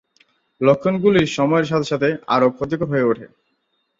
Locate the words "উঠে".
3.11-3.25